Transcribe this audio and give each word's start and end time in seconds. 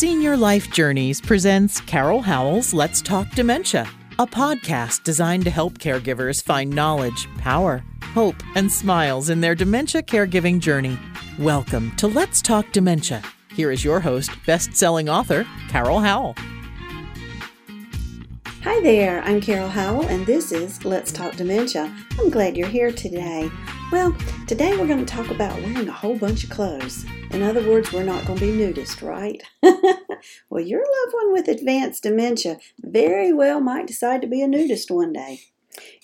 Senior 0.00 0.34
Life 0.34 0.70
Journeys 0.70 1.20
presents 1.20 1.78
Carol 1.82 2.22
Howell's 2.22 2.72
Let's 2.72 3.02
Talk 3.02 3.30
Dementia, 3.32 3.86
a 4.18 4.26
podcast 4.26 5.02
designed 5.04 5.44
to 5.44 5.50
help 5.50 5.76
caregivers 5.76 6.42
find 6.42 6.70
knowledge, 6.70 7.28
power, 7.36 7.84
hope, 8.14 8.36
and 8.54 8.72
smiles 8.72 9.28
in 9.28 9.42
their 9.42 9.54
dementia 9.54 10.02
caregiving 10.02 10.58
journey. 10.58 10.98
Welcome 11.38 11.94
to 11.96 12.06
Let's 12.06 12.40
Talk 12.40 12.72
Dementia. 12.72 13.20
Here 13.52 13.70
is 13.70 13.84
your 13.84 14.00
host, 14.00 14.30
best 14.46 14.74
selling 14.74 15.10
author, 15.10 15.46
Carol 15.68 16.00
Howell. 16.00 16.34
Hi 18.62 18.80
there, 18.80 19.20
I'm 19.24 19.42
Carol 19.42 19.68
Howell, 19.68 20.06
and 20.06 20.24
this 20.24 20.50
is 20.50 20.82
Let's 20.82 21.12
Talk 21.12 21.36
Dementia. 21.36 21.94
I'm 22.18 22.30
glad 22.30 22.56
you're 22.56 22.68
here 22.68 22.90
today. 22.90 23.50
Well, 23.90 24.16
today 24.46 24.76
we're 24.76 24.86
going 24.86 25.04
to 25.04 25.14
talk 25.16 25.32
about 25.32 25.60
wearing 25.62 25.88
a 25.88 25.92
whole 25.92 26.16
bunch 26.16 26.44
of 26.44 26.50
clothes. 26.50 27.04
In 27.32 27.42
other 27.42 27.68
words, 27.68 27.92
we're 27.92 28.04
not 28.04 28.24
going 28.24 28.38
to 28.38 28.46
be 28.46 28.52
nudist, 28.52 29.02
right? 29.02 29.42
well, 30.48 30.62
your 30.62 30.78
loved 30.78 31.12
one 31.12 31.32
with 31.32 31.48
advanced 31.48 32.04
dementia 32.04 32.58
very 32.78 33.32
well 33.32 33.60
might 33.60 33.88
decide 33.88 34.22
to 34.22 34.28
be 34.28 34.42
a 34.42 34.46
nudist 34.46 34.92
one 34.92 35.12
day. 35.12 35.40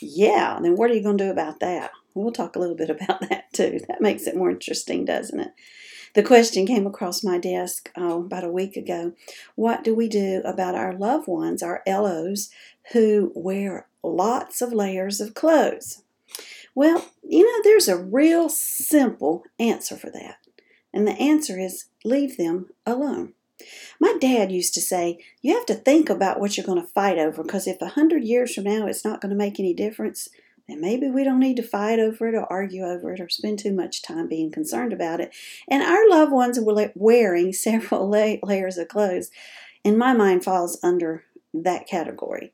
Yeah, 0.00 0.58
then 0.60 0.74
what 0.74 0.90
are 0.90 0.94
you 0.94 1.02
going 1.02 1.16
to 1.18 1.26
do 1.26 1.30
about 1.30 1.60
that? 1.60 1.92
We'll 2.12 2.32
talk 2.32 2.56
a 2.56 2.58
little 2.58 2.74
bit 2.74 2.90
about 3.02 3.20
that 3.28 3.52
too. 3.52 3.78
That 3.86 4.00
makes 4.00 4.26
it 4.26 4.36
more 4.36 4.50
interesting, 4.50 5.04
doesn't 5.04 5.38
it? 5.38 5.52
The 6.14 6.24
question 6.24 6.66
came 6.66 6.88
across 6.88 7.22
my 7.22 7.38
desk 7.38 7.92
oh, 7.96 8.22
about 8.22 8.42
a 8.42 8.50
week 8.50 8.76
ago. 8.76 9.12
What 9.54 9.84
do 9.84 9.94
we 9.94 10.08
do 10.08 10.42
about 10.44 10.74
our 10.74 10.92
loved 10.92 11.28
ones, 11.28 11.62
our 11.62 11.84
LOs, 11.86 12.50
who 12.94 13.30
wear 13.36 13.86
lots 14.02 14.60
of 14.60 14.72
layers 14.72 15.20
of 15.20 15.34
clothes? 15.34 16.02
Well, 16.76 17.06
you 17.22 17.42
know, 17.42 17.62
there's 17.64 17.88
a 17.88 17.96
real 17.96 18.50
simple 18.50 19.44
answer 19.58 19.96
for 19.96 20.10
that. 20.10 20.36
And 20.92 21.08
the 21.08 21.12
answer 21.12 21.58
is 21.58 21.86
leave 22.04 22.36
them 22.36 22.68
alone. 22.84 23.32
My 23.98 24.14
dad 24.20 24.52
used 24.52 24.74
to 24.74 24.82
say, 24.82 25.18
You 25.40 25.54
have 25.54 25.64
to 25.66 25.74
think 25.74 26.10
about 26.10 26.38
what 26.38 26.56
you're 26.56 26.66
going 26.66 26.80
to 26.80 26.86
fight 26.86 27.18
over 27.18 27.42
because 27.42 27.66
if 27.66 27.80
a 27.80 27.88
hundred 27.88 28.24
years 28.24 28.54
from 28.54 28.64
now 28.64 28.86
it's 28.86 29.06
not 29.06 29.22
going 29.22 29.30
to 29.30 29.36
make 29.36 29.58
any 29.58 29.72
difference, 29.72 30.28
and 30.68 30.82
maybe 30.82 31.08
we 31.08 31.24
don't 31.24 31.40
need 31.40 31.56
to 31.56 31.62
fight 31.62 31.98
over 31.98 32.28
it 32.28 32.34
or 32.34 32.44
argue 32.52 32.84
over 32.84 33.14
it 33.14 33.20
or 33.20 33.30
spend 33.30 33.58
too 33.58 33.72
much 33.72 34.02
time 34.02 34.28
being 34.28 34.50
concerned 34.50 34.92
about 34.92 35.20
it. 35.20 35.34
And 35.68 35.82
our 35.82 36.06
loved 36.10 36.32
ones 36.32 36.60
were 36.60 36.92
wearing 36.94 37.52
several 37.54 38.10
layers 38.10 38.76
of 38.76 38.88
clothes, 38.88 39.30
in 39.82 39.96
my 39.96 40.12
mind, 40.12 40.44
falls 40.44 40.78
under 40.82 41.24
that 41.54 41.86
category. 41.86 42.52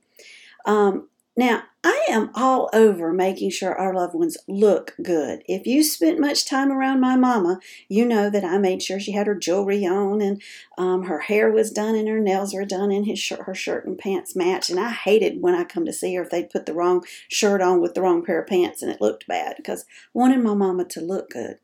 Um, 0.64 1.08
now, 1.36 1.62
I 1.82 2.04
am 2.10 2.30
all 2.34 2.68
over 2.74 3.12
making 3.12 3.50
sure 3.50 3.74
our 3.74 3.94
loved 3.94 4.14
ones 4.14 4.36
look 4.46 4.94
good. 5.02 5.42
If 5.48 5.66
you 5.66 5.82
spent 5.82 6.20
much 6.20 6.46
time 6.46 6.70
around 6.70 7.00
my 7.00 7.16
mama, 7.16 7.58
you 7.88 8.04
know 8.04 8.28
that 8.28 8.44
I 8.44 8.58
made 8.58 8.82
sure 8.82 9.00
she 9.00 9.12
had 9.12 9.26
her 9.26 9.34
jewelry 9.34 9.86
on 9.86 10.20
and 10.20 10.42
um, 10.76 11.04
her 11.04 11.20
hair 11.20 11.50
was 11.50 11.70
done 11.70 11.96
and 11.96 12.06
her 12.06 12.20
nails 12.20 12.54
were 12.54 12.66
done 12.66 12.92
and 12.92 13.06
his 13.06 13.26
her 13.28 13.54
shirt 13.54 13.86
and 13.86 13.98
pants 13.98 14.36
matched. 14.36 14.68
And 14.68 14.78
I 14.78 14.90
hated 14.90 15.40
when 15.40 15.54
I 15.54 15.64
come 15.64 15.86
to 15.86 15.92
see 15.92 16.14
her 16.14 16.22
if 16.22 16.30
they'd 16.30 16.50
put 16.50 16.66
the 16.66 16.74
wrong 16.74 17.02
shirt 17.28 17.62
on 17.62 17.80
with 17.80 17.94
the 17.94 18.02
wrong 18.02 18.24
pair 18.24 18.42
of 18.42 18.46
pants 18.46 18.82
and 18.82 18.92
it 18.92 19.00
looked 19.00 19.26
bad 19.26 19.56
because 19.56 19.82
I 19.82 19.86
wanted 20.12 20.40
my 20.40 20.54
mama 20.54 20.84
to 20.84 21.00
look 21.00 21.30
good. 21.30 21.58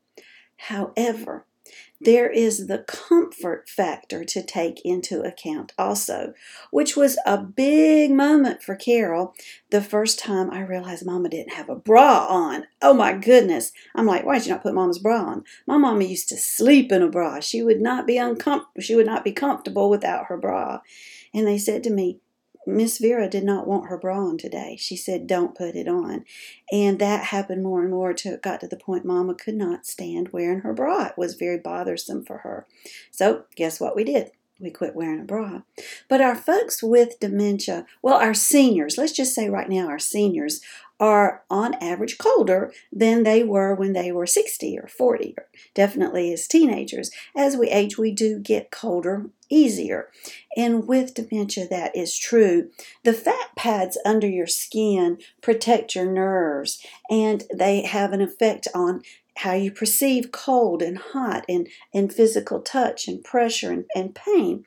However, 0.57 1.45
there 2.01 2.31
is 2.31 2.67
the 2.67 2.79
comfort 2.87 3.69
factor 3.69 4.25
to 4.25 4.43
take 4.43 4.81
into 4.85 5.23
account 5.23 5.73
also, 5.77 6.33
which 6.71 6.97
was 6.97 7.19
a 7.27 7.39
big 7.39 8.13
moment 8.13 8.63
for 8.63 8.77
Carol 8.77 9.35
the 9.71 9.83
first 9.83 10.19
time 10.19 10.51
I 10.51 10.61
realized 10.61 11.05
Mama 11.05 11.29
didn't 11.29 11.55
have 11.55 11.69
a 11.69 11.75
bra 11.75 12.27
on. 12.29 12.65
Oh 12.81 12.95
my 12.95 13.15
goodness. 13.15 13.73
I'm 13.95 14.07
like, 14.07 14.25
why 14.25 14.39
did 14.39 14.47
you 14.47 14.53
not 14.53 14.63
put 14.63 14.75
Mama's 14.75 15.01
bra 15.01 15.19
on? 15.19 15.45
My 15.67 15.77
mama 15.77 16.05
used 16.05 16.29
to 16.29 16.37
sleep 16.37 16.93
in 16.93 17.03
a 17.03 17.09
bra. 17.09 17.41
She 17.41 17.63
would 17.63 17.81
not 17.81 18.07
be 18.07 18.17
uncomfortable. 18.17 18.81
She 18.81 18.95
would 18.95 19.07
not 19.07 19.25
be 19.25 19.33
comfortable 19.33 19.91
without 19.91 20.27
her 20.27 20.37
bra. 20.37 20.81
And 21.35 21.47
they 21.47 21.59
said 21.59 21.83
to 21.85 21.91
me, 21.91 22.21
Miss 22.69 22.99
Vera 22.99 23.29
did 23.29 23.45
not 23.45 23.67
want 23.67 23.89
her 23.89 23.97
bra 23.97 24.19
on 24.19 24.37
today. 24.37 24.77
She 24.79 24.95
said, 24.95 25.27
Don't 25.27 25.57
put 25.57 25.75
it 25.75 25.89
on. 25.89 26.27
And 26.71 26.99
that 26.99 27.25
happened 27.25 27.63
more 27.63 27.81
and 27.81 27.91
more 27.91 28.13
till 28.13 28.35
it 28.35 28.43
got 28.43 28.61
to 28.61 28.69
the 28.69 28.77
point 28.77 29.07
Mama 29.07 29.35
could 29.35 29.55
not 29.55 29.87
stand 29.87 30.29
wearing 30.29 30.61
her 30.61 30.75
bra. 30.75 31.07
It 31.07 31.17
was 31.17 31.35
very 31.35 31.59
bothersome 31.59 32.25
for 32.25 32.39
her. 32.39 32.67
So, 33.11 33.45
guess 33.57 33.81
what 33.81 33.97
we 33.97 34.05
did? 34.05 34.33
We 34.61 34.71
quit 34.71 34.95
wearing 34.95 35.21
a 35.21 35.25
bra. 35.25 35.63
But 36.09 36.21
our 36.21 36.37
folks 36.37 36.83
with 36.83 37.21
dementia, 37.21 37.87
well, 38.03 38.17
our 38.17 38.35
seniors, 38.35 38.99
let's 38.99 39.13
just 39.13 39.35
say 39.35 39.49
right 39.49 39.69
now, 39.69 39.89
our 39.89 40.01
seniors 40.01 40.61
are 41.01 41.45
on 41.49 41.75
average 41.75 42.19
colder 42.19 42.73
than 42.93 43.23
they 43.23 43.45
were 43.45 43.75
when 43.75 43.93
they 43.93 44.13
were 44.13 44.27
60 44.27 44.79
or 44.79 44.89
40, 44.89 45.35
or 45.39 45.47
definitely 45.75 46.33
as 46.33 46.47
teenagers. 46.47 47.11
As 47.37 47.57
we 47.57 47.69
age, 47.71 47.97
we 47.97 48.11
do 48.11 48.39
get 48.41 48.71
colder 48.71 49.31
easier. 49.51 50.09
And 50.57 50.87
with 50.87 51.15
dementia, 51.15 51.67
that 51.69 51.97
is 51.97 52.17
true. 52.17 52.71
The 53.05 53.13
fat 53.13 53.51
pads 53.57 53.99
under 54.05 54.29
your 54.29 54.47
skin 54.47 55.19
protect 55.41 55.95
your 55.95 56.11
nerves 56.11 56.85
and 57.11 57.45
they 57.53 57.83
have 57.83 58.13
an 58.13 58.21
effect 58.21 58.69
on 58.75 59.03
how 59.39 59.53
you 59.53 59.71
perceive 59.71 60.33
cold 60.33 60.83
and 60.83 60.99
hot 60.99 61.45
and, 61.49 61.69
and 61.95 62.13
physical 62.13 62.61
touch 62.61 63.07
and 63.07 63.23
pressure 63.23 63.71
and, 63.71 63.85
and 63.95 64.15
pain. 64.15 64.65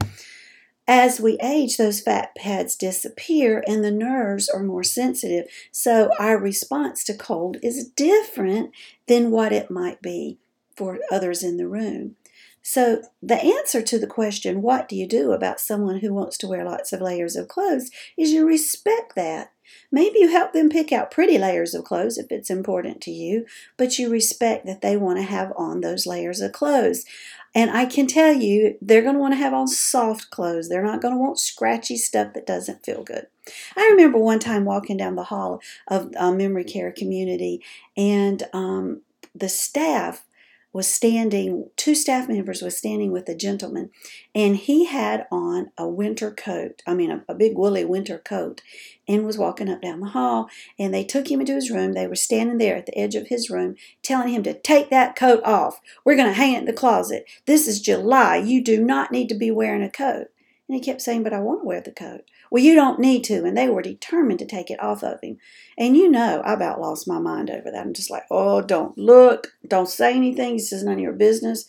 As 0.88 1.20
we 1.20 1.38
age, 1.42 1.78
those 1.78 2.02
fat 2.02 2.36
pads 2.36 2.76
disappear 2.76 3.64
and 3.68 3.84
the 3.84 3.92
nerves 3.92 4.50
are 4.50 4.64
more 4.64 4.84
sensitive. 4.84 5.46
So 5.72 6.12
our 6.20 6.38
response 6.38 7.04
to 7.06 7.14
cold 7.14 7.58
is 7.62 7.90
different 7.90 8.72
than 9.08 9.32
what 9.32 9.54
it 9.54 9.72
might 9.72 10.02
be 10.02 10.40
for 10.76 11.00
others 11.12 11.44
in 11.44 11.58
the 11.58 11.68
room. 11.68 12.16
So, 12.64 13.02
the 13.22 13.42
answer 13.42 13.82
to 13.82 13.98
the 13.98 14.08
question, 14.08 14.62
what 14.62 14.88
do 14.88 14.96
you 14.96 15.08
do 15.08 15.32
about 15.32 15.60
someone 15.60 16.00
who 16.00 16.14
wants 16.14 16.38
to 16.40 16.48
wear 16.48 16.64
lots 16.64 16.94
of 16.94 17.02
layers 17.02 17.36
of 17.36 17.48
clothes, 17.48 17.90
is 18.18 18.32
you 18.32 18.46
respect 18.46 19.16
that. 19.16 19.52
Maybe 19.92 20.20
you 20.20 20.30
help 20.30 20.54
them 20.54 20.70
pick 20.70 20.92
out 20.92 21.12
pretty 21.12 21.38
layers 21.38 21.74
of 21.74 21.86
clothes 21.86 22.18
if 22.18 22.32
it's 22.32 22.50
important 22.50 23.02
to 23.02 23.12
you, 23.12 23.46
but 23.78 23.98
you 23.98 24.10
respect 24.10 24.66
that 24.66 24.82
they 24.82 24.96
want 24.96 25.18
to 25.18 25.24
have 25.24 25.54
on 25.58 25.82
those 25.82 26.06
layers 26.06 26.42
of 26.42 26.52
clothes. 26.52 27.06
And 27.54 27.72
I 27.72 27.86
can 27.86 28.08
tell 28.08 28.34
you, 28.34 28.78
they're 28.82 29.02
going 29.02 29.16
to 29.16 29.20
want 29.20 29.34
to 29.34 29.40
have 29.40 29.54
on 29.54 29.68
soft 29.68 30.30
clothes. 30.30 30.70
They're 30.70 30.84
not 30.84 31.02
going 31.02 31.14
to 31.14 31.20
want 31.20 31.40
scratchy 31.40 31.98
stuff 31.98 32.34
that 32.34 32.48
doesn't 32.48 32.86
feel 32.86 33.04
good. 33.04 33.28
I 33.76 33.90
remember 33.92 34.18
one 34.18 34.40
time 34.40 34.66
walking 34.66 34.98
down 34.98 35.16
the 35.16 35.24
hall 35.24 35.62
of 35.88 36.14
a 36.18 36.32
memory 36.32 36.64
care 36.64 36.92
community, 36.92 37.62
and 37.98 38.44
um, 38.54 39.02
the 39.36 39.50
staff 39.50 40.26
was 40.74 40.88
standing, 40.88 41.70
two 41.76 41.94
staff 41.94 42.30
members 42.30 42.62
was 42.62 42.78
standing 42.78 43.12
with 43.12 43.28
a 43.28 43.36
gentleman, 43.36 43.90
and 44.34 44.56
he 44.56 44.86
had 44.86 45.28
on 45.30 45.72
a 45.78 45.88
winter 45.88 46.32
coat, 46.32 46.82
I 46.88 46.94
mean, 46.94 47.12
a, 47.12 47.24
a, 47.28 47.36
big 47.36 47.58
woolly 47.58 47.84
winter 47.84 48.18
coat, 48.18 48.62
and 49.08 49.26
was 49.26 49.38
walking 49.38 49.70
up 49.70 49.82
down 49.82 50.00
the 50.00 50.08
hall. 50.08 50.50
And 50.80 50.94
they 50.94 51.04
took 51.04 51.30
him 51.30 51.42
into 51.42 51.56
his 51.56 51.70
room. 51.70 51.92
They 51.92 52.08
were 52.08 52.16
standing 52.16 52.58
there 52.58 52.78
at 52.78 52.86
the 52.86 52.98
edge 52.98 53.16
of 53.16 53.28
his 53.28 53.50
room, 53.50 53.76
telling 54.02 54.30
him 54.30 54.44
to 54.44 54.54
take 54.54 54.90
that 54.90 55.16
coat 55.16 55.44
off. 55.44 55.82
We're 56.06 56.16
going 56.16 56.30
to 56.30 56.34
hang 56.34 56.54
it 56.54 56.60
in 56.60 56.66
the 56.66 56.74
closet. 56.74 57.26
This 57.46 57.68
is 57.68 57.82
July. 57.82 58.38
You 58.38 58.64
do 58.64 58.82
not 58.82 59.12
need 59.12 59.28
to 59.30 59.36
be 59.36 59.52
wearing 59.52 59.84
a 59.84 59.90
coat. 59.90 60.28
And 60.68 60.76
he 60.76 60.80
kept 60.80 61.02
saying, 61.02 61.24
But 61.24 61.34
I 61.34 61.40
want 61.40 61.62
to 61.62 61.66
wear 61.68 61.82
the 61.82 61.92
coat. 61.92 62.22
Well, 62.52 62.62
you 62.62 62.76
don't 62.76 63.00
need 63.00 63.24
to. 63.24 63.46
And 63.46 63.58
they 63.58 63.70
were 63.70 63.82
determined 63.82 64.40
to 64.40 64.46
take 64.46 64.70
it 64.70 64.84
off 64.84 65.04
of 65.04 65.22
him. 65.22 65.38
And 65.78 65.98
you 65.98 66.12
know, 66.12 66.42
I 66.46 66.54
about 66.54 66.82
lost 66.82 67.08
my 67.08 67.18
mind 67.18 67.50
over 67.50 67.72
that. 67.72 67.82
I'm 67.82 67.94
just 67.94 68.12
like, 68.12 68.26
Oh, 68.30 68.62
don't 68.62 68.96
look. 68.98 69.54
Don't 69.68 69.90
say 69.90 70.14
anything. 70.14 70.58
This 70.58 70.74
is 70.74 70.84
none 70.84 70.96
of 70.96 71.00
your 71.00 71.14
business. 71.14 71.66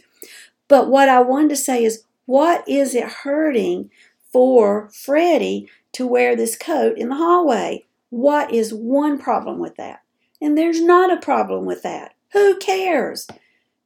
But 0.68 0.88
what 0.88 1.08
I 1.08 1.20
wanted 1.20 1.50
to 1.50 1.56
say 1.56 1.84
is, 1.84 2.04
what 2.26 2.68
is 2.68 2.94
it 2.94 3.04
hurting 3.04 3.90
for 4.32 4.90
Freddie 4.92 5.68
to 5.92 6.06
wear 6.06 6.34
this 6.34 6.56
coat 6.56 6.98
in 6.98 7.10
the 7.10 7.16
hallway? 7.16 7.86
What 8.10 8.52
is 8.52 8.74
one 8.74 9.18
problem 9.18 9.58
with 9.58 9.76
that? 9.76 10.02
And 10.40 10.58
there's 10.58 10.82
not 10.82 11.12
a 11.12 11.20
problem 11.20 11.64
with 11.64 11.82
that. 11.82 12.14
Who 12.32 12.58
cares? 12.58 13.26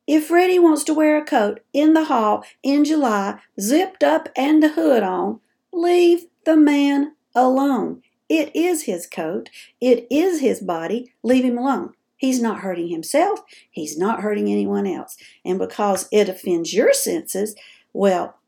If 0.06 0.28
Freddie 0.28 0.60
wants 0.60 0.84
to 0.84 0.94
wear 0.94 1.18
a 1.18 1.24
coat 1.24 1.60
in 1.72 1.92
the 1.92 2.04
hall 2.04 2.44
in 2.62 2.84
July, 2.84 3.40
zipped 3.60 4.04
up 4.04 4.28
and 4.36 4.62
the 4.62 4.68
hood 4.68 5.02
on, 5.02 5.40
leave 5.72 6.26
the 6.46 6.56
man 6.56 7.14
alone. 7.34 8.02
It 8.28 8.54
is 8.56 8.84
his 8.84 9.06
coat. 9.06 9.50
It 9.80 10.06
is 10.10 10.40
his 10.40 10.60
body. 10.60 11.12
Leave 11.22 11.44
him 11.44 11.58
alone. 11.58 11.92
He's 12.16 12.40
not 12.40 12.60
hurting 12.60 12.88
himself. 12.88 13.40
He's 13.70 13.98
not 13.98 14.22
hurting 14.22 14.50
anyone 14.50 14.86
else. 14.86 15.18
And 15.44 15.58
because 15.58 16.08
it 16.10 16.28
offends 16.28 16.72
your 16.72 16.94
senses, 16.94 17.54
well, 17.92 18.38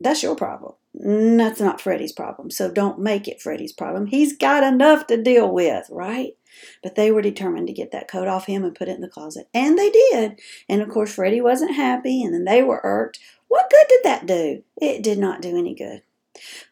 that's 0.00 0.22
your 0.22 0.36
problem. 0.36 0.74
That's 0.94 1.60
not 1.60 1.80
Freddie's 1.80 2.12
problem. 2.12 2.50
So 2.50 2.70
don't 2.70 3.00
make 3.00 3.26
it 3.28 3.42
Freddie's 3.42 3.72
problem. 3.72 4.06
He's 4.06 4.36
got 4.36 4.62
enough 4.62 5.06
to 5.08 5.20
deal 5.20 5.52
with, 5.52 5.86
right? 5.90 6.36
But 6.82 6.94
they 6.94 7.10
were 7.10 7.22
determined 7.22 7.66
to 7.66 7.72
get 7.72 7.90
that 7.92 8.08
coat 8.08 8.28
off 8.28 8.46
him 8.46 8.64
and 8.64 8.74
put 8.74 8.88
it 8.88 8.94
in 8.94 9.00
the 9.00 9.08
closet. 9.08 9.48
And 9.52 9.76
they 9.78 9.90
did. 9.90 10.40
And 10.68 10.80
of 10.80 10.88
course, 10.88 11.14
Freddie 11.14 11.40
wasn't 11.40 11.74
happy, 11.74 12.22
and 12.22 12.32
then 12.32 12.44
they 12.44 12.62
were 12.62 12.80
irked. 12.82 13.18
What 13.48 13.70
good 13.70 13.86
did 13.88 14.00
that 14.04 14.26
do? 14.26 14.62
It 14.80 15.02
did 15.02 15.18
not 15.18 15.42
do 15.42 15.56
any 15.56 15.74
good. 15.74 16.02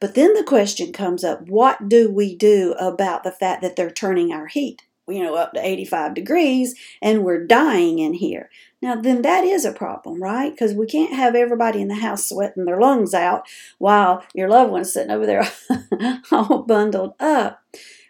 But 0.00 0.14
then 0.14 0.34
the 0.34 0.44
question 0.44 0.92
comes 0.92 1.24
up 1.24 1.48
what 1.48 1.88
do 1.88 2.10
we 2.10 2.34
do 2.36 2.74
about 2.78 3.24
the 3.24 3.32
fact 3.32 3.62
that 3.62 3.76
they're 3.76 3.90
turning 3.90 4.32
our 4.32 4.46
heat? 4.46 4.82
you 5.08 5.22
know, 5.22 5.36
up 5.36 5.52
to 5.52 5.64
85 5.64 6.14
degrees 6.14 6.74
and 7.00 7.24
we're 7.24 7.46
dying 7.46 7.98
in 7.98 8.14
here. 8.14 8.50
Now, 8.82 8.96
then 8.96 9.22
that 9.22 9.44
is 9.44 9.64
a 9.64 9.72
problem, 9.72 10.22
right? 10.22 10.50
Because 10.50 10.74
we 10.74 10.86
can't 10.86 11.14
have 11.14 11.34
everybody 11.34 11.80
in 11.80 11.88
the 11.88 11.94
house 11.94 12.28
sweating 12.28 12.64
their 12.64 12.80
lungs 12.80 13.14
out 13.14 13.46
while 13.78 14.24
your 14.34 14.48
loved 14.48 14.70
one's 14.70 14.92
sitting 14.92 15.10
over 15.10 15.26
there 15.26 15.48
all 16.30 16.62
bundled 16.62 17.14
up. 17.20 17.62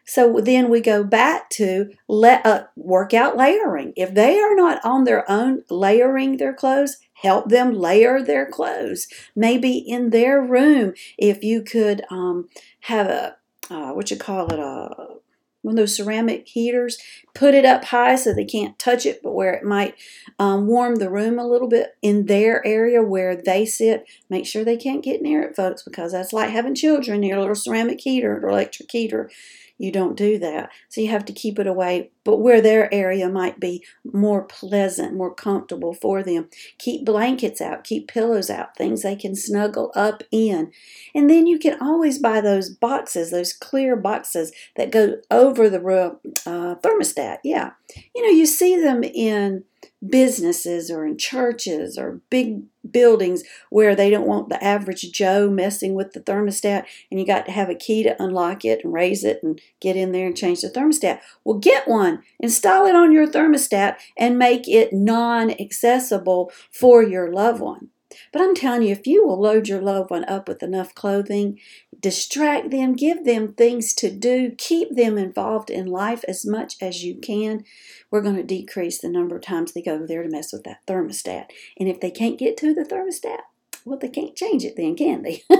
So 0.06 0.40
then 0.40 0.70
we 0.70 0.80
go 0.80 1.02
back 1.02 1.50
to 1.50 1.90
let 2.08 2.46
uh, 2.46 2.66
workout 2.76 3.36
layering. 3.36 3.92
If 3.96 4.14
they 4.14 4.38
are 4.38 4.54
not 4.54 4.84
on 4.84 5.04
their 5.04 5.28
own 5.30 5.64
layering 5.68 6.36
their 6.36 6.54
clothes, 6.54 6.98
help 7.22 7.48
them 7.48 7.72
layer 7.72 8.22
their 8.22 8.46
clothes. 8.46 9.08
Maybe 9.34 9.78
in 9.78 10.10
their 10.10 10.40
room, 10.40 10.94
if 11.18 11.42
you 11.42 11.62
could 11.62 12.04
um, 12.10 12.48
have 12.80 13.06
a 13.06 13.36
uh, 13.68 13.92
what 13.92 14.10
you 14.10 14.16
call 14.16 14.46
it 14.52 14.58
a 14.58 15.16
one 15.62 15.72
of 15.72 15.76
those 15.76 15.96
ceramic 15.96 16.46
heaters, 16.46 16.98
put 17.36 17.54
it 17.54 17.66
up 17.66 17.84
high 17.84 18.16
so 18.16 18.32
they 18.32 18.46
can't 18.46 18.78
touch 18.78 19.04
it, 19.04 19.20
but 19.22 19.34
where 19.34 19.52
it 19.52 19.62
might 19.62 19.94
um, 20.38 20.66
warm 20.66 20.96
the 20.96 21.10
room 21.10 21.38
a 21.38 21.46
little 21.46 21.68
bit 21.68 21.96
in 22.00 22.26
their 22.26 22.66
area 22.66 23.02
where 23.02 23.36
they 23.36 23.66
sit. 23.66 24.06
Make 24.30 24.46
sure 24.46 24.64
they 24.64 24.78
can't 24.78 25.04
get 25.04 25.20
near 25.20 25.42
it, 25.42 25.54
folks, 25.54 25.82
because 25.82 26.12
that's 26.12 26.32
like 26.32 26.50
having 26.50 26.74
children 26.74 27.20
near 27.20 27.36
a 27.36 27.40
little 27.40 27.54
ceramic 27.54 28.00
heater 28.00 28.38
or 28.42 28.48
electric 28.48 28.90
heater 28.90 29.30
you 29.78 29.92
don't 29.92 30.16
do 30.16 30.38
that. 30.38 30.70
So 30.88 31.00
you 31.00 31.08
have 31.08 31.26
to 31.26 31.32
keep 31.32 31.58
it 31.58 31.66
away, 31.66 32.10
but 32.24 32.38
where 32.38 32.60
their 32.60 32.92
area 32.92 33.28
might 33.28 33.60
be 33.60 33.84
more 34.04 34.42
pleasant, 34.42 35.14
more 35.14 35.34
comfortable 35.34 35.92
for 35.92 36.22
them. 36.22 36.48
Keep 36.78 37.04
blankets 37.04 37.60
out, 37.60 37.84
keep 37.84 38.08
pillows 38.08 38.48
out, 38.48 38.76
things 38.76 39.02
they 39.02 39.16
can 39.16 39.36
snuggle 39.36 39.92
up 39.94 40.22
in. 40.30 40.72
And 41.14 41.28
then 41.28 41.46
you 41.46 41.58
can 41.58 41.78
always 41.80 42.18
buy 42.18 42.40
those 42.40 42.70
boxes, 42.70 43.30
those 43.30 43.52
clear 43.52 43.96
boxes 43.96 44.50
that 44.76 44.90
go 44.90 45.16
over 45.30 45.68
the 45.68 45.80
uh, 46.46 46.76
thermostat. 46.76 47.25
Yeah. 47.44 47.70
You 48.14 48.22
know, 48.22 48.28
you 48.28 48.46
see 48.46 48.80
them 48.80 49.02
in 49.02 49.64
businesses 50.06 50.90
or 50.90 51.06
in 51.06 51.16
churches 51.18 51.96
or 51.98 52.20
big 52.30 52.62
buildings 52.90 53.42
where 53.70 53.94
they 53.94 54.10
don't 54.10 54.26
want 54.26 54.48
the 54.48 54.62
average 54.62 55.10
Joe 55.12 55.50
messing 55.50 55.94
with 55.94 56.12
the 56.12 56.20
thermostat 56.20 56.84
and 57.10 57.18
you 57.18 57.26
got 57.26 57.46
to 57.46 57.52
have 57.52 57.68
a 57.70 57.74
key 57.74 58.02
to 58.02 58.22
unlock 58.22 58.64
it 58.64 58.84
and 58.84 58.92
raise 58.92 59.24
it 59.24 59.40
and 59.42 59.60
get 59.80 59.96
in 59.96 60.12
there 60.12 60.26
and 60.26 60.36
change 60.36 60.60
the 60.60 60.68
thermostat. 60.68 61.20
Well, 61.44 61.58
get 61.58 61.88
one, 61.88 62.22
install 62.38 62.86
it 62.86 62.94
on 62.94 63.12
your 63.12 63.26
thermostat 63.26 63.96
and 64.16 64.38
make 64.38 64.68
it 64.68 64.92
non 64.92 65.50
accessible 65.50 66.52
for 66.70 67.02
your 67.02 67.32
loved 67.32 67.60
one. 67.60 67.88
But 68.36 68.44
I'm 68.44 68.54
telling 68.54 68.82
you, 68.82 68.92
if 68.92 69.06
you 69.06 69.26
will 69.26 69.40
load 69.40 69.66
your 69.66 69.80
loved 69.80 70.10
one 70.10 70.26
up 70.26 70.46
with 70.46 70.62
enough 70.62 70.94
clothing, 70.94 71.58
distract 71.98 72.70
them, 72.70 72.92
give 72.92 73.24
them 73.24 73.54
things 73.54 73.94
to 73.94 74.10
do, 74.10 74.50
keep 74.58 74.94
them 74.94 75.16
involved 75.16 75.70
in 75.70 75.86
life 75.86 76.22
as 76.28 76.44
much 76.44 76.74
as 76.82 77.02
you 77.02 77.14
can, 77.14 77.64
we're 78.10 78.20
going 78.20 78.36
to 78.36 78.42
decrease 78.42 79.00
the 79.00 79.08
number 79.08 79.36
of 79.36 79.42
times 79.42 79.72
they 79.72 79.80
go 79.80 80.04
there 80.06 80.22
to 80.22 80.28
mess 80.28 80.52
with 80.52 80.64
that 80.64 80.86
thermostat. 80.86 81.46
And 81.80 81.88
if 81.88 81.98
they 81.98 82.10
can't 82.10 82.38
get 82.38 82.58
to 82.58 82.74
the 82.74 82.82
thermostat, 82.82 83.40
well, 83.86 83.98
they 83.98 84.08
can't 84.08 84.34
change 84.34 84.64
it 84.64 84.74
then, 84.76 84.96
can 84.96 85.22
they? 85.22 85.42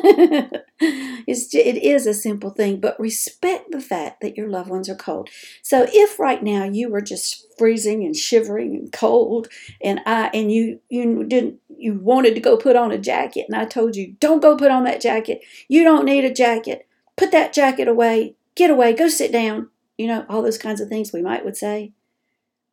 it's, 1.27 1.55
it 1.55 1.77
is 1.77 2.07
a 2.09 2.13
simple 2.13 2.51
thing, 2.51 2.81
but 2.81 2.99
respect 2.99 3.71
the 3.71 3.81
fact 3.81 4.21
that 4.21 4.37
your 4.37 4.51
loved 4.51 4.69
ones 4.69 4.89
are 4.91 4.97
cold. 4.97 5.31
So 5.63 5.87
if 5.89 6.19
right 6.19 6.43
now 6.43 6.65
you 6.65 6.91
were 6.91 7.01
just 7.01 7.47
freezing 7.57 8.05
and 8.05 8.17
shivering 8.17 8.75
and 8.75 8.93
cold, 8.93 9.47
and 9.81 10.01
I 10.07 10.31
and 10.35 10.51
you 10.51 10.81
you 10.89 11.25
didn't 11.25 11.61
you 11.87 11.95
wanted 11.95 12.35
to 12.35 12.41
go 12.41 12.57
put 12.57 12.77
on 12.77 12.93
a 12.93 12.99
jacket, 12.99 13.47
and 13.49 13.57
I 13.57 13.65
told 13.65 13.97
you 13.97 14.17
don't 14.21 14.43
go 14.43 14.57
put 14.57 14.71
on 14.71 14.85
that 14.85 15.01
jacket. 15.01 15.41
You 15.69 15.85
don't 15.85 16.05
need 16.05 16.25
a 16.25 16.35
jacket. 16.35 16.87
Put 17.17 17.31
that 17.33 17.53
jacket 17.53 17.89
away. 17.89 18.35
Get 18.57 18.71
away. 18.71 18.93
Go 18.93 19.09
sit 19.09 19.33
down. 19.33 19.71
You 19.97 20.09
know 20.09 20.27
all 20.29 20.43
those 20.43 20.59
kinds 20.59 20.81
of 20.81 20.89
things 20.89 21.13
we 21.13 21.23
might 21.23 21.45
would 21.45 21.57
say. 21.57 21.93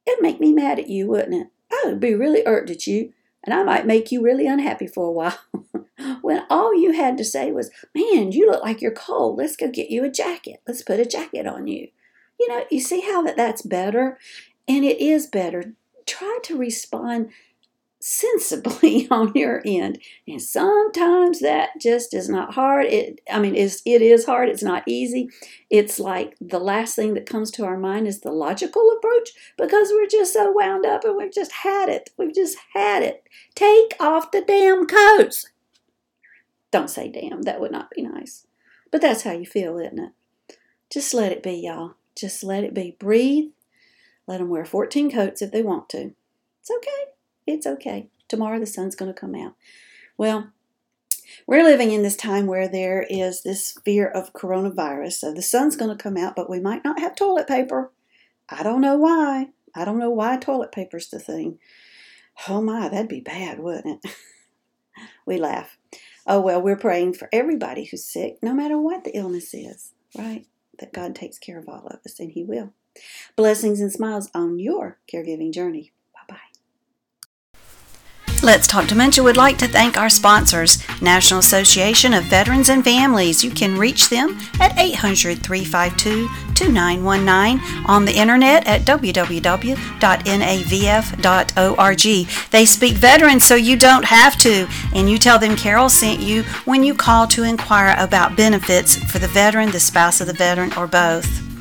It'd 0.06 0.22
make 0.22 0.40
me 0.42 0.52
mad 0.52 0.80
at 0.80 0.90
you, 0.90 1.08
wouldn't 1.08 1.36
it? 1.36 1.48
I 1.72 1.84
would 1.86 2.00
be 2.00 2.14
really 2.14 2.44
irked 2.46 2.70
at 2.70 2.88
you 2.88 3.14
and 3.44 3.54
I 3.54 3.64
might 3.64 3.86
make 3.86 4.12
you 4.12 4.22
really 4.22 4.48
unhappy 4.48 4.88
for 4.88 5.08
a 5.08 5.12
while. 5.12 5.38
when 6.22 6.44
all 6.50 6.74
you 6.76 6.94
had 6.94 7.18
to 7.18 7.26
say 7.26 7.52
was, 7.52 7.70
Man, 7.94 8.32
you 8.32 8.50
look 8.50 8.64
like 8.64 8.82
you're 8.82 8.92
cold. 8.92 9.38
Let's 9.38 9.56
go 9.56 9.70
get 9.70 9.90
you 9.90 10.04
a 10.04 10.10
jacket. 10.10 10.62
Let's 10.68 10.82
put 10.82 11.00
a 11.00 11.06
jacket 11.06 11.46
on 11.46 11.68
you. 11.68 11.90
You 12.40 12.48
know, 12.50 12.66
you 12.72 12.80
see 12.80 13.02
how 13.02 13.22
that 13.24 13.38
that's 13.38 13.62
better? 13.62 14.18
And 14.68 14.84
it 14.86 15.00
is 15.00 15.28
better. 15.28 15.74
Try 16.06 16.40
to 16.44 16.58
respond 16.58 17.30
sensibly 18.06 19.08
on 19.12 19.32
your 19.34 19.62
end. 19.66 19.98
And 20.28 20.42
sometimes 20.42 21.40
that 21.40 21.70
just 21.80 22.14
is 22.14 22.28
not 22.28 22.54
hard. 22.54 22.86
It 22.88 23.22
I 23.32 23.40
mean 23.40 23.56
it's 23.56 23.82
it 23.86 24.02
is 24.02 24.26
hard, 24.26 24.50
it's 24.50 24.62
not 24.62 24.84
easy. 24.86 25.30
It's 25.70 26.00
like 26.00 26.36
the 26.42 26.60
last 26.60 26.98
thing 26.98 27.14
that 27.14 27.26
comes 27.26 27.50
to 27.52 27.64
our 27.64 27.78
mind 27.78 28.08
is 28.08 28.20
the 28.20 28.32
logical 28.34 28.92
approach 28.92 29.30
because 29.58 29.90
we're 29.92 30.08
just 30.08 30.34
so 30.34 30.52
wound 30.52 30.86
up 30.86 31.06
and 31.06 31.16
we've 31.16 31.34
just 31.34 31.54
had 31.54 31.88
it. 31.88 32.10
We've 32.18 32.36
just 32.36 32.58
had 32.74 33.04
it. 33.04 33.24
Take 33.56 33.96
off 34.02 34.32
the 34.32 34.42
damn 34.42 34.86
coats. 34.86 35.50
Don't 36.72 36.90
say 36.90 37.10
damn, 37.10 37.44
that 37.44 37.62
would 37.62 37.72
not 37.72 37.90
be 37.90 38.02
nice. 38.02 38.46
But 38.92 39.00
that's 39.00 39.24
how 39.24 39.32
you 39.32 39.46
feel, 39.46 39.80
isn't 39.80 40.00
it? 40.00 40.58
Just 40.92 41.14
let 41.14 41.32
it 41.32 41.42
be, 41.42 41.54
y'all. 41.54 41.94
Just 42.18 42.44
let 42.44 42.66
it 42.66 42.74
be. 42.74 42.98
Breathe. 43.00 43.52
Let 44.28 44.40
them 44.40 44.50
wear 44.50 44.66
14 44.66 45.10
coats 45.10 45.42
if 45.42 45.52
they 45.52 45.64
want 45.64 45.90
to. 45.90 46.14
It's 46.60 46.72
okay. 46.72 47.13
It's 47.46 47.68
okay. 47.68 48.10
Tomorrow 48.28 48.60
the 48.60 48.66
sun's 48.66 48.96
going 48.96 49.14
to 49.14 49.20
come 49.20 49.36
out. 49.36 49.56
Well, 50.18 50.52
we're 51.48 51.64
living 51.64 51.92
in 51.92 52.04
this 52.04 52.16
time 52.16 52.48
where 52.48 52.68
there 52.68 53.06
is 53.10 53.44
this 53.44 53.78
fear 53.84 54.08
of 54.08 54.34
coronavirus. 54.34 55.14
So 55.14 55.34
the 55.34 55.42
sun's 55.42 55.76
going 55.76 55.96
to 55.96 56.02
come 56.02 56.18
out, 56.18 56.36
but 56.36 56.50
we 56.50 56.60
might 56.60 56.84
not 56.84 57.00
have 57.00 57.16
toilet 57.16 57.48
paper. 57.48 57.92
I 58.50 58.64
don't 58.64 58.82
know 58.82 58.96
why. 58.96 59.50
I 59.76 59.86
don't 59.86 60.00
know 60.00 60.10
why 60.10 60.38
toilet 60.38 60.72
paper's 60.72 61.10
the 61.10 61.20
thing. 61.20 61.60
Oh 62.48 62.62
my, 62.62 62.90
that'd 62.90 63.08
be 63.08 63.20
bad, 63.20 63.60
wouldn't 63.60 64.04
it? 64.04 64.16
we 65.26 65.38
laugh. 65.38 65.78
Oh 66.26 66.40
well, 66.40 66.62
we're 66.62 66.78
praying 66.78 67.14
for 67.14 67.30
everybody 67.32 67.86
who's 67.86 68.06
sick, 68.06 68.38
no 68.42 68.54
matter 68.54 68.78
what 68.78 69.04
the 69.04 69.16
illness 69.16 69.54
is, 69.54 69.92
right? 70.18 70.46
That 70.80 70.94
God 70.94 71.16
takes 71.16 71.38
care 71.38 71.60
of 71.60 71.68
all 71.68 71.88
of 71.88 72.00
us, 72.06 72.20
and 72.20 72.32
He 72.32 72.44
will. 72.44 72.74
Blessings 73.36 73.80
and 73.82 73.92
smiles 73.92 74.30
on 74.34 74.60
your 74.60 75.00
caregiving 75.12 75.54
journey. 75.54 75.92
Let's 78.44 78.68
Talk 78.68 78.88
Dementia 78.88 79.24
would 79.24 79.38
like 79.38 79.58
to 79.60 79.70
thank 79.70 79.98
our 79.98 80.10
sponsors, 80.10 80.78
National 81.02 81.40
Association 81.40 82.14
of 82.14 82.26
Veterans 82.26 82.68
and 82.68 82.84
Families. 82.84 83.42
You 83.42 83.50
can 83.52 83.78
reach 83.78 84.10
them 84.10 84.38
at 84.60 84.78
800 84.78 85.42
352 85.42 86.28
2919 86.54 87.86
on 87.86 88.04
the 88.04 88.12
internet 88.12 88.68
at 88.68 88.82
www.navf.org. 88.82 89.62
They 92.52 92.66
speak 92.66 92.94
veterans 92.96 93.46
so 93.46 93.56
you 93.56 93.78
don't 93.78 94.04
have 94.04 94.38
to, 94.40 94.68
and 94.94 95.10
you 95.10 95.18
tell 95.18 95.40
them 95.40 95.56
Carol 95.56 95.88
sent 95.88 96.20
you 96.20 96.44
when 96.66 96.84
you 96.84 96.94
call 96.94 97.26
to 97.28 97.44
inquire 97.44 97.96
about 97.98 98.36
benefits 98.36 98.98
for 99.10 99.20
the 99.20 99.30
veteran, 99.30 99.72
the 99.72 99.80
spouse 99.80 100.20
of 100.20 100.28
the 100.28 100.34
veteran, 100.34 100.74
or 100.74 100.86
both. 100.86 101.53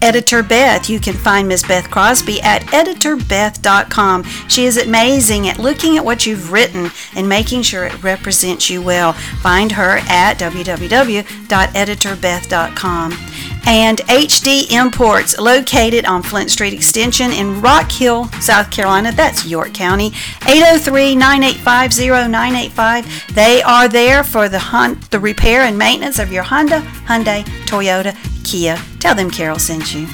Editor 0.00 0.42
Beth. 0.42 0.88
You 0.88 1.00
can 1.00 1.14
find 1.14 1.48
Miss 1.48 1.66
Beth 1.66 1.90
Crosby 1.90 2.40
at 2.42 2.62
editorbeth.com. 2.62 4.24
She 4.48 4.64
is 4.64 4.76
amazing 4.76 5.48
at 5.48 5.58
looking 5.58 5.96
at 5.96 6.04
what 6.04 6.26
you've 6.26 6.52
written 6.52 6.90
and 7.14 7.28
making 7.28 7.62
sure 7.62 7.84
it 7.84 8.02
represents 8.02 8.68
you 8.68 8.82
well. 8.82 9.12
Find 9.12 9.70
her 9.72 9.98
at 10.08 10.38
www.editorbeth.com. 10.38 13.12
And 13.64 13.98
HD 13.98 14.72
Imports, 14.72 15.38
located 15.38 16.04
on 16.04 16.22
Flint 16.22 16.50
Street 16.50 16.72
Extension 16.72 17.30
in 17.30 17.60
Rock 17.60 17.92
Hill, 17.92 18.24
South 18.40 18.72
Carolina. 18.72 19.12
That's 19.12 19.46
York 19.46 19.72
County. 19.72 20.08
803 20.48 21.14
985 21.14 21.92
0985. 21.92 23.34
They 23.34 23.62
are 23.62 23.88
there 23.88 24.24
for 24.24 24.48
the, 24.48 24.98
the 25.10 25.20
repair 25.20 25.62
and 25.62 25.78
maintenance 25.78 26.18
of 26.18 26.32
your 26.32 26.42
Honda, 26.42 26.80
Hyundai, 27.06 27.44
Toyota, 27.66 28.16
Kia. 28.52 28.76
Tell 29.00 29.14
them 29.14 29.30
Carol 29.30 29.58
sent 29.58 29.94
you. 29.94 30.06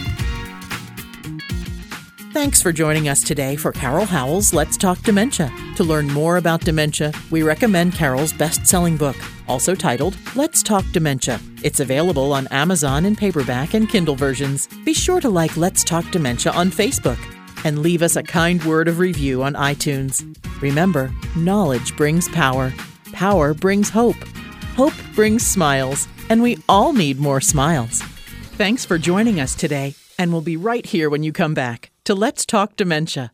Thanks 2.32 2.62
for 2.62 2.70
joining 2.70 3.08
us 3.08 3.24
today 3.24 3.56
for 3.56 3.72
Carol 3.72 4.04
Howell's 4.04 4.54
Let's 4.54 4.76
Talk 4.76 5.02
Dementia. 5.02 5.52
To 5.74 5.82
learn 5.82 6.06
more 6.06 6.36
about 6.36 6.60
dementia, 6.60 7.12
we 7.32 7.42
recommend 7.42 7.94
Carol's 7.94 8.32
best 8.32 8.64
selling 8.64 8.96
book, 8.96 9.16
also 9.48 9.74
titled 9.74 10.16
Let's 10.36 10.62
Talk 10.62 10.84
Dementia. 10.92 11.40
It's 11.64 11.80
available 11.80 12.32
on 12.32 12.46
Amazon 12.52 13.06
in 13.06 13.16
paperback 13.16 13.74
and 13.74 13.88
Kindle 13.88 14.14
versions. 14.14 14.68
Be 14.84 14.94
sure 14.94 15.20
to 15.20 15.28
like 15.28 15.56
Let's 15.56 15.82
Talk 15.82 16.08
Dementia 16.12 16.52
on 16.52 16.70
Facebook 16.70 17.18
and 17.64 17.80
leave 17.80 18.02
us 18.02 18.14
a 18.14 18.22
kind 18.22 18.62
word 18.64 18.86
of 18.86 19.00
review 19.00 19.42
on 19.42 19.54
iTunes. 19.54 20.22
Remember, 20.62 21.10
knowledge 21.34 21.96
brings 21.96 22.28
power, 22.28 22.72
power 23.12 23.52
brings 23.52 23.90
hope, 23.90 24.22
hope 24.76 24.94
brings 25.16 25.44
smiles, 25.44 26.06
and 26.30 26.40
we 26.40 26.62
all 26.68 26.92
need 26.92 27.18
more 27.18 27.40
smiles. 27.40 28.00
Thanks 28.58 28.84
for 28.84 28.98
joining 28.98 29.38
us 29.38 29.54
today, 29.54 29.94
and 30.18 30.32
we'll 30.32 30.42
be 30.42 30.56
right 30.56 30.84
here 30.84 31.08
when 31.08 31.22
you 31.22 31.32
come 31.32 31.54
back 31.54 31.92
to 32.02 32.12
Let's 32.12 32.44
Talk 32.44 32.74
Dementia. 32.74 33.30